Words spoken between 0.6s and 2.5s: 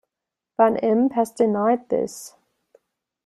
Impe has denied this.